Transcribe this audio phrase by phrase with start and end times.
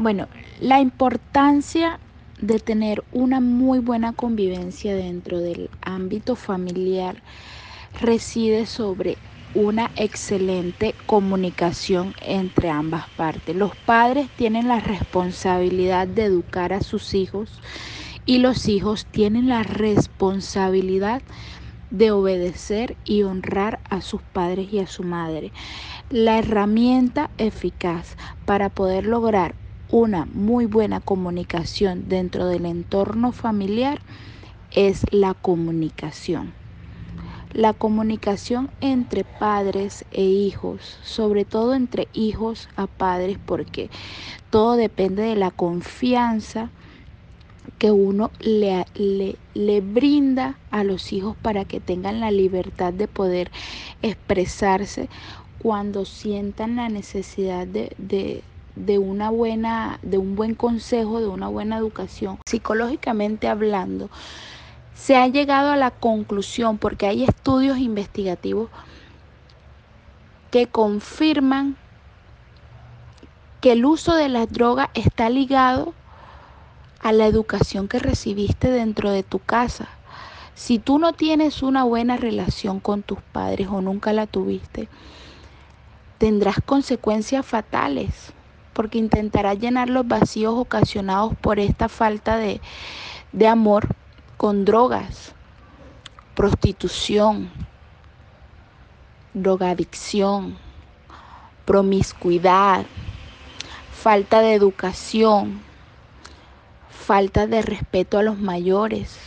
[0.00, 0.28] Bueno,
[0.60, 1.98] la importancia
[2.40, 7.20] de tener una muy buena convivencia dentro del ámbito familiar
[8.00, 9.18] reside sobre
[9.54, 13.56] una excelente comunicación entre ambas partes.
[13.56, 17.60] Los padres tienen la responsabilidad de educar a sus hijos
[18.24, 21.22] y los hijos tienen la responsabilidad
[21.90, 25.52] de obedecer y honrar a sus padres y a su madre.
[26.08, 29.56] La herramienta eficaz para poder lograr
[29.90, 34.00] una muy buena comunicación dentro del entorno familiar
[34.70, 36.52] es la comunicación.
[37.54, 43.88] La comunicación entre padres e hijos, sobre todo entre hijos a padres, porque
[44.50, 46.70] todo depende de la confianza
[47.78, 48.84] que uno le,
[49.54, 53.50] le, brinda a los hijos para que tengan la libertad de poder
[54.02, 55.08] expresarse
[55.58, 58.42] cuando sientan la necesidad de,
[58.78, 64.08] de una buena, de un buen consejo, de una buena educación, psicológicamente hablando,
[64.94, 68.70] se ha llegado a la conclusión, porque hay estudios investigativos
[70.50, 71.76] que confirman
[73.60, 75.92] que el uso de las drogas está ligado
[77.00, 79.88] a la educación que recibiste dentro de tu casa.
[80.54, 84.88] Si tú no tienes una buena relación con tus padres o nunca la tuviste,
[86.18, 88.32] tendrás consecuencias fatales
[88.78, 92.60] porque intentará llenar los vacíos ocasionados por esta falta de,
[93.32, 93.88] de amor
[94.36, 95.34] con drogas,
[96.36, 97.50] prostitución,
[99.34, 100.56] drogadicción,
[101.64, 102.86] promiscuidad,
[103.92, 105.60] falta de educación,
[106.88, 109.18] falta de respeto a los mayores,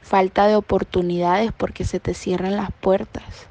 [0.00, 3.46] falta de oportunidades porque se te cierran las puertas.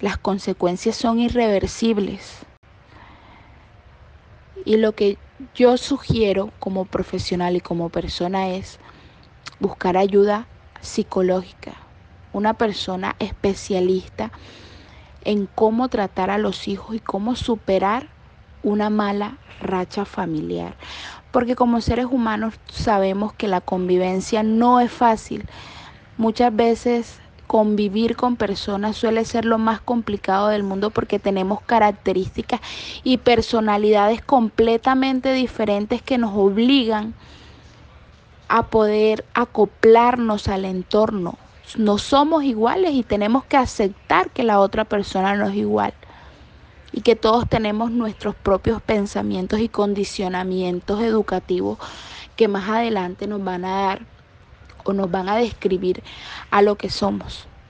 [0.00, 2.46] Las consecuencias son irreversibles.
[4.64, 5.18] Y lo que
[5.54, 8.78] yo sugiero como profesional y como persona es
[9.60, 10.46] buscar ayuda
[10.80, 11.72] psicológica,
[12.32, 14.30] una persona especialista
[15.24, 18.08] en cómo tratar a los hijos y cómo superar
[18.62, 20.76] una mala racha familiar.
[21.30, 25.44] Porque como seres humanos sabemos que la convivencia no es fácil.
[26.16, 32.60] Muchas veces convivir con personas suele ser lo más complicado del mundo porque tenemos características
[33.02, 37.14] y personalidades completamente diferentes que nos obligan
[38.48, 41.38] a poder acoplarnos al entorno.
[41.76, 45.94] No somos iguales y tenemos que aceptar que la otra persona no es igual
[46.92, 51.78] y que todos tenemos nuestros propios pensamientos y condicionamientos educativos
[52.36, 54.13] que más adelante nos van a dar
[54.84, 56.02] o nos van a describir
[56.50, 57.48] a lo que somos.